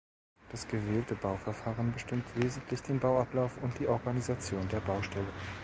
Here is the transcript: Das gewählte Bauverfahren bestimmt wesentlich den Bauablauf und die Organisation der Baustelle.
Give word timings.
Das 0.51 0.67
gewählte 0.67 1.13
Bauverfahren 1.13 1.91
bestimmt 1.93 2.25
wesentlich 2.35 2.81
den 2.81 2.99
Bauablauf 2.99 3.61
und 3.61 3.77
die 3.77 3.85
Organisation 3.85 4.67
der 4.69 4.79
Baustelle. 4.79 5.31